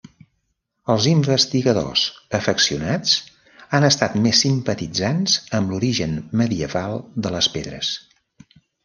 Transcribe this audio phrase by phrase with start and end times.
[0.91, 2.05] Els investigadors
[2.37, 3.13] afeccionats
[3.77, 7.93] han estat més simpatitzants amb l'origen medieval de les pedres.